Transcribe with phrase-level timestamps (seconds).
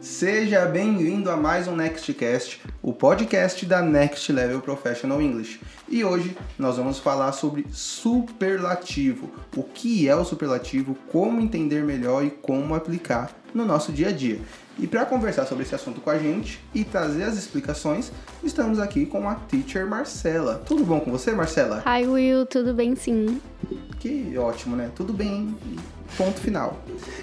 [0.00, 5.60] Seja bem-vindo a mais um Nextcast, o podcast da Next Level Professional English.
[5.88, 12.24] E hoje nós vamos falar sobre superlativo, o que é o superlativo, como entender melhor
[12.24, 14.38] e como aplicar no nosso dia a dia.
[14.78, 18.10] E para conversar sobre esse assunto com a gente e trazer as explicações,
[18.42, 20.60] estamos aqui com a teacher Marcela.
[20.66, 21.82] Tudo bom com você, Marcela?
[21.86, 23.40] Hi Will, tudo bem sim.
[24.00, 24.90] Que ótimo, né?
[24.94, 25.56] Tudo bem.
[26.16, 26.80] Ponto final.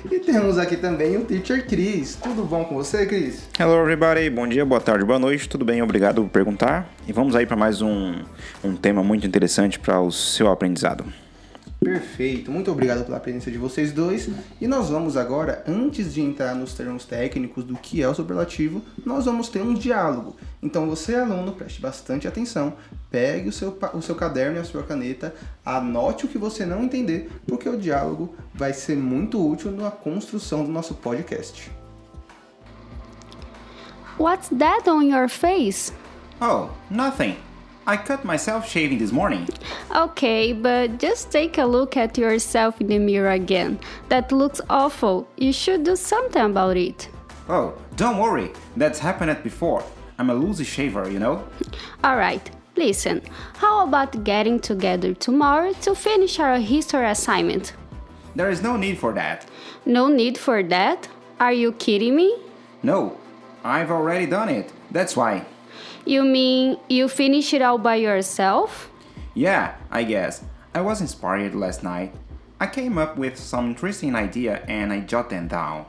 [0.09, 2.15] E temos aqui também o teacher Cris.
[2.15, 3.43] Tudo bom com você, Cris?
[3.59, 5.81] Hello everybody, bom dia, boa tarde, boa noite, tudo bem?
[5.81, 6.89] Obrigado por perguntar.
[7.07, 8.15] E vamos aí para mais um,
[8.63, 11.05] um tema muito interessante para o seu aprendizado.
[11.83, 14.29] Perfeito, muito obrigado pela presença de vocês dois.
[14.61, 18.83] E nós vamos agora, antes de entrar nos termos técnicos do que é o superlativo,
[19.03, 20.35] nós vamos ter um diálogo.
[20.61, 22.75] Então você, aluno, preste bastante atenção,
[23.09, 25.33] pegue o seu, o seu caderno e a sua caneta,
[25.65, 30.63] anote o que você não entender, porque o diálogo vai ser muito útil na construção
[30.63, 31.71] do nosso podcast.
[34.19, 35.91] What's that on your face?
[36.39, 37.37] Oh, nothing.
[37.87, 39.47] I cut myself shaving this morning.
[39.95, 43.79] Okay, but just take a look at yourself in the mirror again.
[44.09, 45.27] That looks awful.
[45.37, 47.09] You should do something about it.
[47.49, 48.51] Oh, don't worry.
[48.77, 49.83] That's happened before.
[50.19, 51.43] I'm a loosey shaver, you know?
[52.03, 53.23] Alright, listen.
[53.55, 57.73] How about getting together tomorrow to finish our history assignment?
[58.35, 59.47] There is no need for that.
[59.85, 61.07] No need for that?
[61.39, 62.37] Are you kidding me?
[62.83, 63.17] No,
[63.63, 64.71] I've already done it.
[64.91, 65.45] That's why.
[66.05, 68.89] You mean you finish it all by yourself?
[69.35, 70.43] Yeah, I guess.
[70.73, 72.13] I was inspired last night.
[72.59, 75.85] I came up with some interesting idea and I jot them down.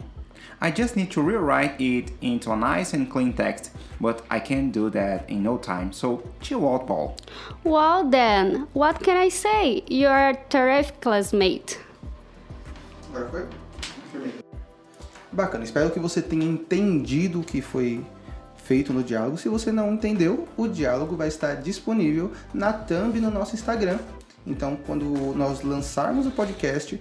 [0.61, 4.71] I just need to rewrite it into a nice and clean text, but I can't
[4.71, 7.17] do that in no time, so chill out, Paul.
[7.65, 9.83] Well then, what can I say?
[9.89, 11.79] You're a terrific classmate.
[13.13, 13.47] Agora foi?
[15.33, 18.05] Bacana, espero que você tenha entendido o que foi
[18.65, 19.39] feito no diálogo.
[19.39, 23.99] Se você não entendeu, o diálogo vai estar disponível na thumb no nosso Instagram.
[24.47, 25.05] Então, quando
[25.37, 27.01] nós lançarmos o podcast,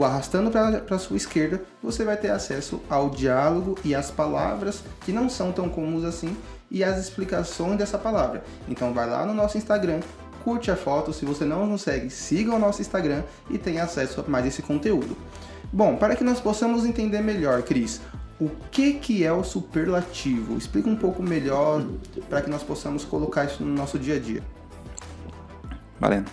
[0.00, 5.10] arrastando para a sua esquerda, você vai ter acesso ao diálogo e às palavras que
[5.10, 6.36] não são tão comuns assim
[6.70, 8.44] e as explicações dessa palavra.
[8.68, 10.00] Então, vai lá no nosso Instagram,
[10.44, 11.12] curte a foto.
[11.12, 14.62] Se você não nos segue, siga o nosso Instagram e tenha acesso a mais esse
[14.62, 15.16] conteúdo.
[15.72, 18.00] Bom, para que nós possamos entender melhor, Cris,
[18.40, 20.56] o que, que é o superlativo?
[20.56, 21.84] Explica um pouco melhor
[22.28, 24.42] para que nós possamos colocar isso no nosso dia a dia.
[25.98, 26.30] Valendo.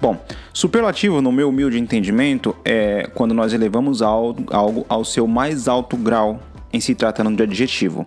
[0.00, 0.20] Bom,
[0.52, 6.38] superlativo, no meu humilde entendimento, é quando nós elevamos algo, ao seu mais alto grau
[6.72, 8.06] em se tratando de adjetivo.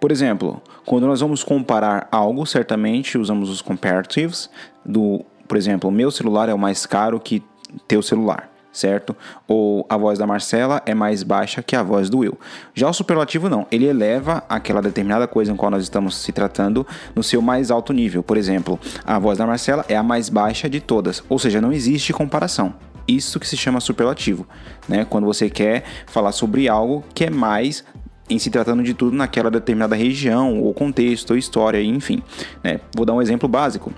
[0.00, 4.48] Por exemplo, quando nós vamos comparar algo, certamente usamos os comparatives
[4.84, 7.42] do, por exemplo, meu celular é o mais caro que
[7.86, 9.16] teu celular certo?
[9.48, 12.38] Ou a voz da Marcela é mais baixa que a voz do Will.
[12.74, 16.86] Já o superlativo não, ele eleva aquela determinada coisa em qual nós estamos se tratando
[17.14, 18.22] no seu mais alto nível.
[18.22, 21.72] Por exemplo, a voz da Marcela é a mais baixa de todas, ou seja, não
[21.72, 22.74] existe comparação.
[23.06, 24.46] Isso que se chama superlativo,
[24.88, 25.04] né?
[25.04, 27.84] Quando você quer falar sobre algo que é mais
[28.28, 32.22] em se tratando de tudo naquela determinada região, ou contexto, ou história, enfim.
[32.62, 32.80] Né?
[32.96, 33.92] Vou dar um exemplo básico.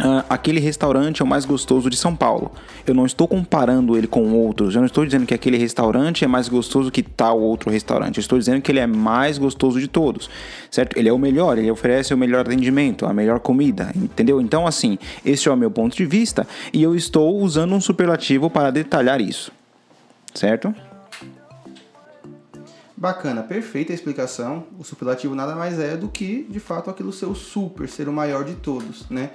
[0.00, 2.52] Uh, aquele restaurante é o mais gostoso de São Paulo.
[2.86, 4.74] Eu não estou comparando ele com outros.
[4.74, 8.16] Eu não estou dizendo que aquele restaurante é mais gostoso que tal outro restaurante.
[8.16, 10.30] Eu estou dizendo que ele é mais gostoso de todos,
[10.70, 10.96] certo?
[10.96, 11.58] Ele é o melhor.
[11.58, 14.40] Ele oferece o melhor atendimento, a melhor comida, entendeu?
[14.40, 18.48] Então, assim, esse é o meu ponto de vista e eu estou usando um superlativo
[18.48, 19.52] para detalhar isso,
[20.32, 20.74] certo?
[22.96, 24.64] Bacana, perfeita a explicação.
[24.78, 28.12] O superlativo nada mais é do que, de fato, aquilo ser o super, ser o
[28.12, 29.30] maior de todos, né?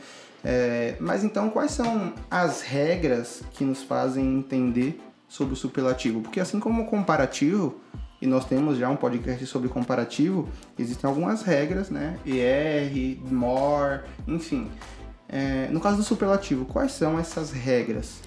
[0.47, 6.21] É, mas então, quais são as regras que nos fazem entender sobre o superlativo?
[6.21, 7.81] Porque assim como o comparativo,
[8.21, 10.47] e nós temos já um podcast sobre comparativo,
[10.77, 12.19] existem algumas regras, né?
[12.27, 14.69] ER, more, enfim.
[15.27, 18.21] É, no caso do superlativo, quais são essas regras?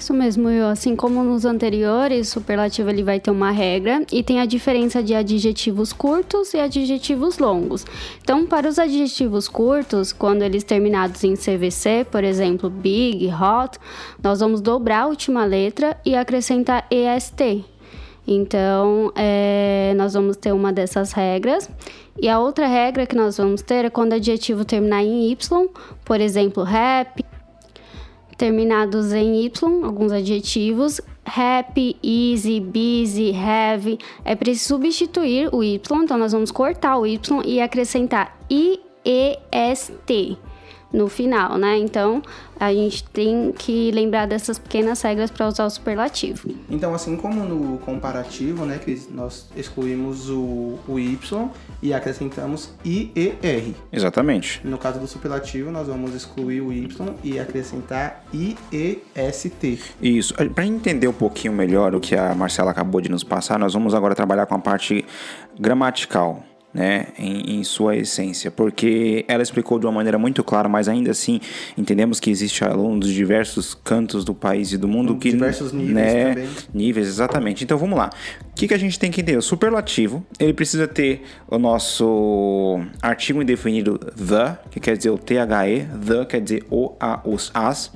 [0.00, 4.40] Isso mesmo, eu, assim como nos anteriores, superlativo ele vai ter uma regra e tem
[4.40, 7.84] a diferença de adjetivos curtos e adjetivos longos.
[8.22, 13.78] Então, para os adjetivos curtos, quando eles terminados em CVC, por exemplo, big, hot,
[14.22, 17.64] nós vamos dobrar a última letra e acrescentar EST.
[18.26, 21.68] Então, é, nós vamos ter uma dessas regras.
[22.20, 25.68] E a outra regra que nós vamos ter é quando o adjetivo terminar em Y,
[26.04, 27.24] por exemplo, rap,
[28.36, 31.00] terminados em Y, alguns adjetivos.
[31.24, 33.98] Happy, easy, busy, heavy.
[34.24, 40.38] É preciso substituir o Y, então nós vamos cortar o Y e acrescentar IEST
[40.92, 41.78] no final, né?
[41.78, 42.22] Então,
[42.58, 46.50] a gente tem que lembrar dessas pequenas regras para usar o superlativo.
[46.68, 51.18] Então, assim como no comparativo, né, que nós excluímos o, o Y
[51.82, 53.74] e acrescentamos IER.
[53.92, 54.60] Exatamente.
[54.64, 56.88] No caso do superlativo, nós vamos excluir o Y
[57.22, 59.78] e acrescentar IEST.
[60.02, 60.34] Isso.
[60.34, 63.94] Para entender um pouquinho melhor o que a Marcela acabou de nos passar, nós vamos
[63.94, 65.04] agora trabalhar com a parte
[65.58, 70.88] gramatical né, em, em, sua essência, porque ela explicou de uma maneira muito clara, mas
[70.88, 71.40] ainda assim
[71.76, 75.94] entendemos que existe alunos de diversos cantos do país e do mundo que diversos níveis
[75.94, 76.48] né, também.
[76.72, 77.64] níveis exatamente.
[77.64, 78.10] Então vamos lá.
[78.50, 79.38] O que, que a gente tem que entender?
[79.38, 85.34] O superlativo ele precisa ter o nosso artigo indefinido the, que quer dizer o the,
[86.06, 87.92] the quer dizer o, a, os, as,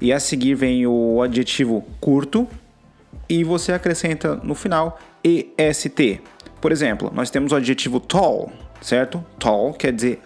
[0.00, 2.46] e a seguir vem o adjetivo curto
[3.28, 5.88] e você acrescenta no final est
[6.64, 8.50] por exemplo, nós temos o adjetivo tall,
[8.80, 9.22] certo?
[9.38, 10.22] Tall quer dizer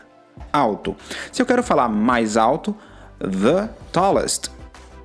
[0.52, 0.94] alto.
[1.32, 2.76] Se eu quero falar mais alto,
[3.18, 4.48] the tallest.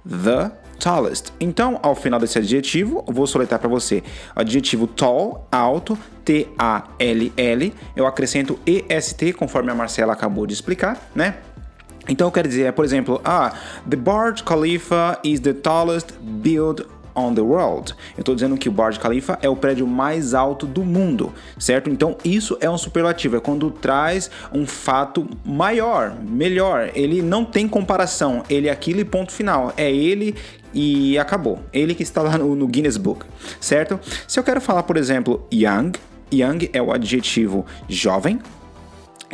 [0.07, 1.33] The tallest.
[1.39, 4.03] Então, ao final desse adjetivo, vou soletrar para você.
[4.35, 7.73] Adjetivo tall, alto, T-A-L-L.
[7.95, 11.37] Eu acrescento EST, conforme a Marcela acabou de explicar, né?
[12.07, 13.53] Então eu quero dizer, por exemplo, ah,
[13.89, 17.93] the Burj Khalifa is the tallest build on the world.
[18.15, 21.89] Eu estou dizendo que o Burj Khalifa é o prédio mais alto do mundo, certo?
[21.89, 26.91] Então isso é um superlativo, é quando traz um fato maior, melhor.
[26.93, 29.73] Ele não tem comparação, ele é aquilo e ponto final.
[29.77, 30.35] É ele
[30.73, 31.59] e acabou.
[31.71, 33.25] Ele que está lá no, no Guinness Book,
[33.59, 33.99] certo?
[34.27, 35.93] Se eu quero falar, por exemplo, young,
[36.33, 38.39] young é o adjetivo jovem,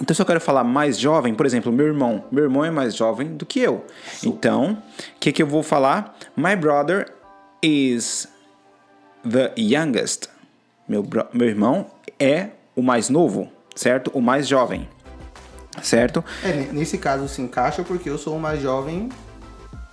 [0.01, 2.95] então, se eu quero falar mais jovem, por exemplo, meu irmão, meu irmão é mais
[2.95, 3.85] jovem do que eu.
[4.23, 4.81] Então,
[5.15, 6.15] o que, que eu vou falar?
[6.37, 7.05] My brother
[7.61, 8.27] is
[9.29, 10.29] the youngest.
[10.87, 11.87] Meu, meu irmão
[12.19, 14.11] é o mais novo, certo?
[14.13, 14.87] O mais jovem,
[15.81, 16.23] certo?
[16.43, 19.09] É, nesse caso se encaixa porque eu sou o mais jovem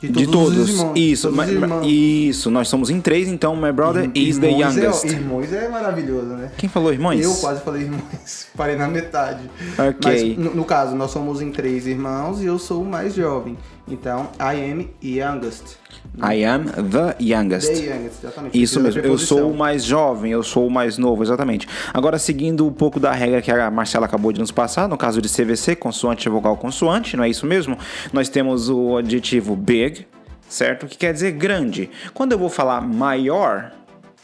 [0.00, 0.26] de todos.
[0.26, 0.68] De todos.
[0.68, 2.50] Irmãos, isso, todos isso.
[2.50, 5.06] Nós somos em três, então my brother is the youngest.
[5.06, 6.50] É, irmãos é maravilhoso, né?
[6.56, 7.20] Quem falou irmãos?
[7.20, 9.50] Eu quase falei irmãos, parei na metade.
[9.72, 10.36] Ok.
[10.36, 13.56] Mas no, no caso, nós somos em três irmãos e eu sou o mais jovem.
[13.88, 15.76] Então, I am youngest.
[16.18, 17.68] I am the youngest.
[17.68, 18.60] The youngest, exatamente.
[18.60, 21.68] Isso mesmo, eu sou o mais jovem, eu sou o mais novo, exatamente.
[21.94, 25.22] Agora, seguindo um pouco da regra que a Marcela acabou de nos passar, no caso
[25.22, 27.78] de CVC, consoante, vogal, consoante, não é isso mesmo?
[28.12, 29.54] Nós temos o adjetivo
[29.86, 30.06] big,
[30.48, 30.86] certo?
[30.86, 31.90] Que quer dizer grande.
[32.12, 33.72] Quando eu vou falar maior,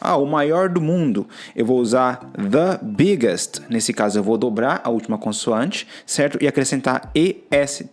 [0.01, 1.29] ah, o maior do mundo.
[1.55, 3.61] Eu vou usar the biggest.
[3.69, 6.39] Nesse caso, eu vou dobrar a última consoante, certo?
[6.41, 7.85] E acrescentar est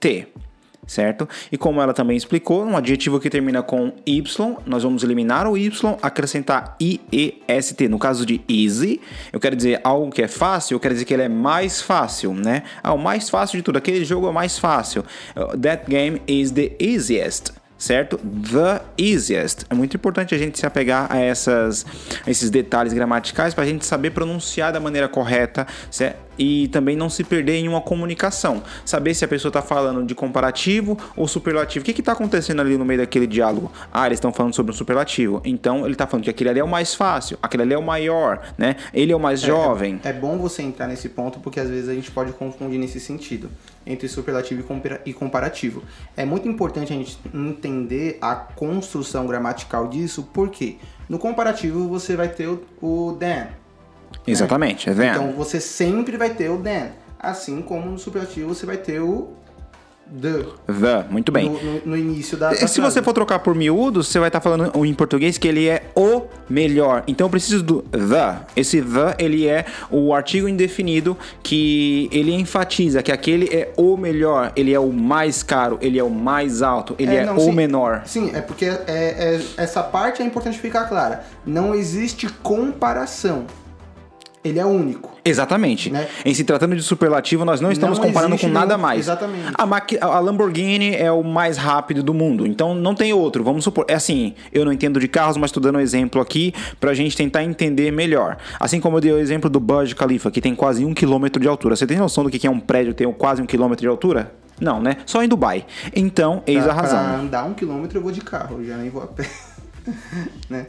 [0.89, 1.30] certo?
[1.51, 4.24] E como ela também explicou, um adjetivo que termina com y,
[4.66, 5.71] nós vamos eliminar o y,
[6.01, 7.88] acrescentar iest.
[7.88, 9.00] No caso de easy,
[9.31, 12.33] eu quero dizer algo que é fácil, eu quero dizer que ele é mais fácil,
[12.33, 12.63] né?
[12.81, 15.06] Ah, o mais fácil de tudo, aquele jogo é o mais fácil.
[15.36, 18.18] Uh, that game is the easiest certo?
[18.18, 19.66] The easiest.
[19.70, 21.86] É muito importante a gente se apegar a essas,
[22.28, 26.29] esses detalhes gramaticais para a gente saber pronunciar da maneira correta certo?
[26.39, 28.63] E também não se perder em uma comunicação.
[28.86, 31.83] Saber se a pessoa está falando de comparativo ou superlativo.
[31.83, 33.71] O que está acontecendo ali no meio daquele diálogo?
[33.91, 35.41] Ah, eles estão falando sobre um superlativo.
[35.44, 37.83] Então ele está falando que aquele ali é o mais fácil, aquele ali é o
[37.83, 38.77] maior, né?
[38.94, 40.00] Ele é o mais é, jovem.
[40.03, 43.00] É, é bom você entrar nesse ponto porque às vezes a gente pode confundir nesse
[43.00, 43.50] sentido
[43.85, 44.64] entre superlativo
[45.06, 45.83] e comparativo.
[46.16, 50.78] É muito importante a gente entender a construção gramatical disso, porque
[51.09, 53.47] no comparativo você vai ter o, o then.
[54.26, 54.33] Né?
[54.33, 54.94] Exatamente, né?
[54.94, 55.11] é then.
[55.11, 56.92] Então você sempre vai ter o then.
[57.19, 59.33] Assim como no superlativo você vai ter o
[60.09, 60.44] The.
[60.66, 61.49] The, muito bem.
[61.49, 62.52] No, no, no início da.
[62.52, 62.81] Se frase.
[62.81, 65.83] você for trocar por miúdos, você vai estar tá falando em português que ele é
[65.95, 67.04] o melhor.
[67.07, 68.40] Então eu preciso do the.
[68.56, 74.52] Esse the, ele é o artigo indefinido que ele enfatiza que aquele é o melhor,
[74.56, 77.42] ele é o mais caro, ele é o mais alto, ele é, é não, o
[77.42, 78.02] sim, menor.
[78.06, 81.23] Sim, é porque é, é, essa parte é importante ficar clara.
[81.45, 83.45] Não existe comparação
[84.44, 85.12] ele é único.
[85.24, 85.90] Exatamente.
[85.90, 86.08] Né?
[86.26, 88.81] Em se tratando de superlativo, nós não estamos não comparando com nada nenhum...
[88.81, 89.00] mais.
[89.02, 89.54] Exatamente.
[89.58, 93.44] A, a, Lamborghini é o mais rápido do mundo, então não tem outro.
[93.44, 93.86] Vamos supor.
[93.88, 96.94] É assim, eu não entendo de carros, mas estou dando um exemplo aqui para a
[96.94, 98.38] gente tentar entender melhor.
[98.60, 101.48] Assim como eu dei o exemplo do Burj Khalifa, que tem quase um quilômetro de
[101.48, 101.76] altura.
[101.76, 104.31] Você tem noção do que é um prédio ter quase um quilômetro de altura?
[104.60, 104.98] Não, né?
[105.06, 105.66] Só em Dubai.
[105.96, 107.04] Então, eis pra, a razão.
[107.04, 109.26] Pra andar um quilômetro eu vou de carro, eu já nem vou a pé.
[110.50, 110.68] né?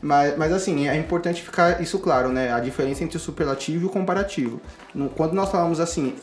[0.00, 2.52] Mas, mas assim, é importante ficar isso claro, né?
[2.52, 4.60] A diferença entre o superlativo e o comparativo.
[5.16, 6.14] Quando nós falamos assim,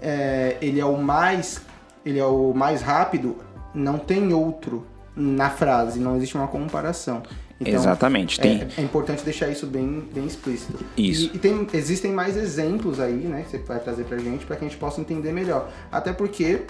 [0.00, 1.62] é, ele é o mais
[2.04, 3.36] ele é o mais rápido,
[3.74, 4.86] não tem outro.
[5.16, 7.22] na frase, não existe uma comparação.
[7.60, 8.40] Então, Exatamente.
[8.40, 8.62] Tem...
[8.62, 10.84] É, é, importante deixar isso bem, bem explícito.
[10.96, 11.30] Isso.
[11.32, 14.56] E, e tem, existem mais exemplos aí, né, que você vai trazer pra gente, para
[14.56, 15.70] que a gente possa entender melhor.
[15.90, 16.62] Até porque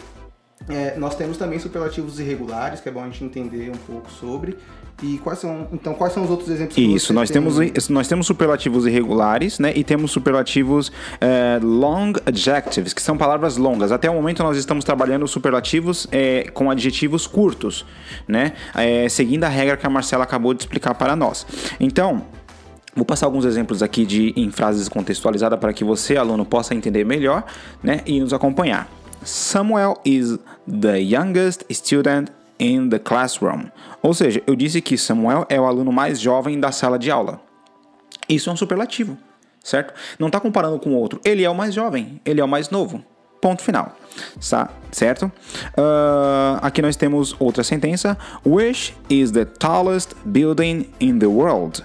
[0.69, 4.57] é, nós temos também superlativos irregulares, que é bom a gente entender um pouco sobre.
[5.03, 6.79] E quais são, então, quais são os outros exemplos?
[6.79, 7.43] Isso, nós tem?
[7.43, 9.73] temos nós temos superlativos irregulares, né?
[9.75, 13.91] E temos superlativos é, long adjectives, que são palavras longas.
[13.91, 17.85] Até o momento nós estamos trabalhando superlativos é, com adjetivos curtos,
[18.27, 18.53] né?
[18.75, 21.47] É, seguindo a regra que a Marcela acabou de explicar para nós.
[21.81, 22.23] Então,
[22.97, 27.05] Vou passar alguns exemplos aqui de em frases contextualizadas para que você, aluno, possa entender
[27.05, 27.45] melhor,
[27.83, 28.89] né, e nos acompanhar.
[29.25, 33.71] Samuel is the youngest student in the classroom.
[34.03, 37.41] Ou seja, eu disse que Samuel é o aluno mais jovem da sala de aula.
[38.29, 39.17] Isso é um superlativo,
[39.63, 39.95] certo?
[40.19, 41.21] Não está comparando com o outro.
[41.25, 43.03] Ele é o mais jovem, ele é o mais novo.
[43.41, 43.97] Ponto final.
[44.49, 45.27] Tá, certo?
[45.77, 48.17] Uh, aqui nós temos outra sentença.
[48.45, 51.83] Which is the tallest building in the world?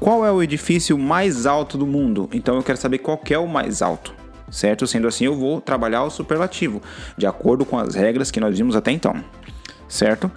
[0.00, 2.28] Qual é o edifício mais alto do mundo?
[2.32, 4.86] Então eu quero saber qual é o mais alto certo?
[4.86, 6.82] Sendo assim, eu vou trabalhar o superlativo,
[7.16, 9.22] de acordo com as regras que nós vimos até então,
[9.88, 10.30] certo?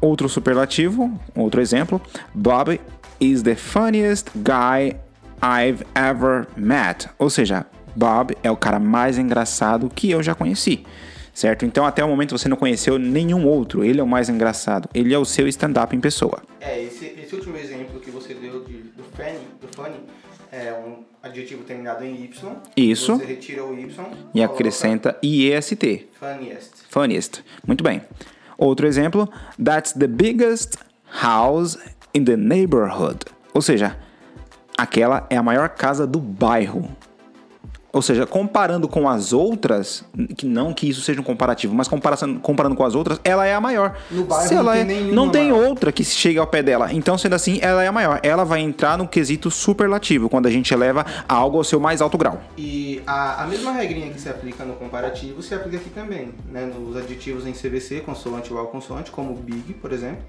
[0.00, 2.00] Outro superlativo, outro exemplo,
[2.34, 2.80] Bob
[3.20, 4.96] is the funniest guy
[5.42, 7.08] I've ever met.
[7.18, 10.84] Ou seja, Bob é o cara mais engraçado que eu já conheci.
[11.32, 11.66] Certo?
[11.66, 13.82] Então, até o momento você não conheceu nenhum outro.
[13.82, 14.88] Ele é o mais engraçado.
[14.94, 16.40] Ele é o seu stand-up em pessoa.
[16.60, 19.96] É, esse, esse último exemplo que você deu de, do funny, do funny
[20.54, 22.56] é um adjetivo terminado em Y.
[22.76, 23.16] Isso.
[23.16, 24.06] Você retira o Y.
[24.32, 26.06] E acrescenta IEST.
[26.12, 26.72] Funniest.
[26.88, 27.44] Funniest.
[27.66, 28.02] Muito bem.
[28.56, 29.28] Outro exemplo.
[29.62, 30.76] That's the biggest
[31.22, 31.76] house
[32.14, 33.24] in the neighborhood.
[33.52, 33.96] Ou seja,
[34.78, 36.88] aquela é a maior casa do bairro.
[37.94, 40.04] Ou seja, comparando com as outras,
[40.36, 43.54] que não que isso seja um comparativo, mas comparando, comparando com as outras, ela é
[43.54, 43.96] a maior.
[44.10, 45.68] No bairro Se ela não é, tem nenhuma não tem maior.
[45.68, 46.92] outra que chegue ao pé dela.
[46.92, 48.18] Então, sendo assim, ela é a maior.
[48.24, 52.18] Ela vai entrar no quesito superlativo, quando a gente eleva algo ao seu mais alto
[52.18, 52.40] grau.
[52.58, 56.66] E a, a mesma regrinha que se aplica no comparativo se aplica aqui também, né?
[56.66, 60.24] Nos adjetivos em CVC, consoante igual consoante, como big, por exemplo.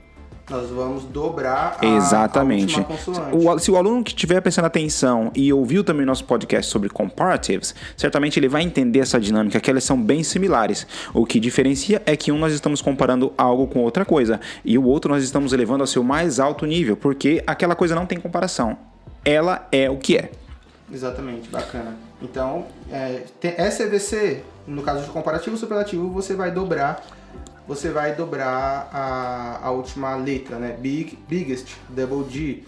[0.48, 2.80] Nós vamos dobrar a, Exatamente.
[2.80, 3.36] a.
[3.36, 7.74] O- se o aluno que estiver prestando atenção e ouviu também nosso podcast sobre comparatives,
[7.98, 10.86] certamente ele vai entender essa dinâmica, que elas são bem similares.
[11.16, 14.84] O que diferencia é que um nós estamos comparando algo com outra coisa e o
[14.84, 18.78] outro nós estamos elevando ao seu mais alto nível, porque aquela coisa não tem comparação.
[19.24, 20.30] Ela é o que é.
[20.94, 21.98] Exatamente, bacana.
[22.22, 27.04] Então, é, tem SVC, no caso de comparativo superlativo, você vai dobrar
[27.68, 30.76] você vai dobrar a, a última letra, né?
[30.80, 32.64] Big, biggest, double G,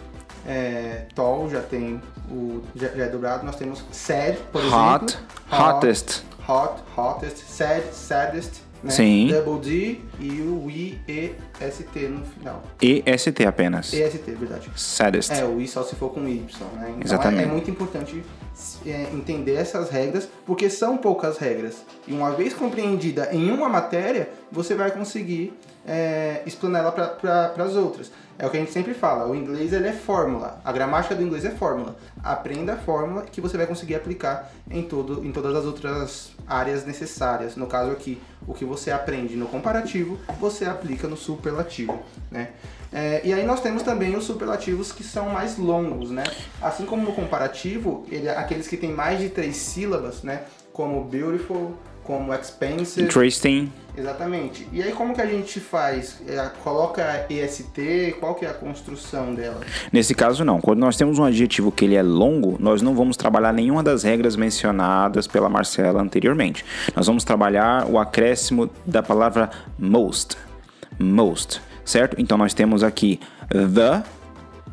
[0.45, 3.45] é, tall já tem o já, já é dobrado.
[3.45, 5.17] Nós temos sad, por Hot, exemplo.
[5.51, 6.23] hottest.
[6.47, 8.91] Hot, hottest, sad, saddest, né?
[8.91, 9.27] Sim.
[9.27, 12.63] Double D e o I E S T no final.
[12.81, 13.91] EST apenas.
[13.91, 14.69] E S T, verdade.
[14.75, 15.31] Saddest.
[15.31, 16.89] É, o I só se for com Y, né?
[16.89, 17.43] Então Exatamente.
[17.43, 18.23] É, é muito importante
[18.85, 21.75] é, entender essas regras, porque são poucas regras.
[22.07, 25.53] E uma vez compreendida em uma matéria, você vai conseguir
[25.85, 28.11] é, explanar ela para as outras.
[28.39, 31.23] É o que a gente sempre fala, o inglês ele é fórmula, a gramática do
[31.23, 31.95] inglês é fórmula.
[32.23, 36.85] Aprenda a fórmula que você vai conseguir aplicar em, todo, em todas as outras áreas
[36.85, 37.55] necessárias.
[37.55, 42.49] No caso aqui, o que você aprende no comparativo, você aplica no superlativo, né?
[42.93, 46.23] É, e aí nós temos também os superlativos que são mais longos, né?
[46.61, 50.43] Assim como no comparativo, ele, aqueles que têm mais de três sílabas, né?
[50.71, 51.73] Como beautiful,
[52.07, 53.05] como expensive.
[53.05, 53.69] Interesting.
[53.97, 54.65] Exatamente.
[54.71, 56.21] E aí como que a gente faz?
[56.25, 59.59] É, coloca EST, qual que é a construção dela?
[59.91, 60.61] Nesse caso, não.
[60.61, 64.03] Quando nós temos um adjetivo que ele é longo, nós não vamos trabalhar nenhuma das
[64.03, 66.63] regras mencionadas pela Marcela anteriormente.
[66.95, 70.37] Nós vamos trabalhar o acréscimo da palavra most.
[70.97, 72.15] Most, certo?
[72.19, 74.03] Então nós temos aqui the,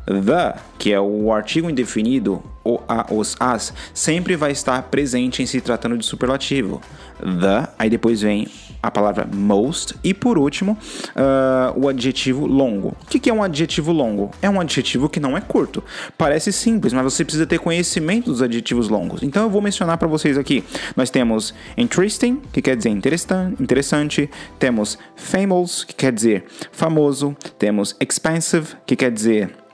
[0.05, 5.45] the, que é o artigo indefinido, o a, os as, sempre vai estar presente em
[5.45, 6.81] se tratando de superlativo.
[7.19, 8.47] The, aí depois vem
[8.85, 10.77] a palavra most e por último
[11.15, 12.95] ah, o adjetivo longo.
[13.01, 14.31] O que, que é um adjetivo longo?
[14.41, 15.83] É um adjetivo que não é curto.
[16.17, 19.23] Parece simples, mas você precisa ter conhecimento dos adjetivos longos.
[19.23, 20.63] Então eu vou mencionar para vocês aqui.
[20.95, 24.29] Nós temos interesting, que quer dizer interessante.
[24.59, 27.35] Temos famous, que quer dizer famoso.
[27.57, 29.64] Temos expensive, que quer dizer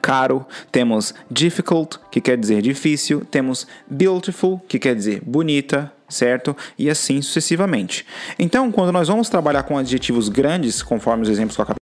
[0.00, 6.56] caro, temos difficult, que quer dizer difícil, temos beautiful, que quer dizer bonita, certo?
[6.78, 8.06] E assim sucessivamente.
[8.38, 11.70] Então, quando nós vamos trabalhar com adjetivos grandes, conforme os exemplos que eu acabei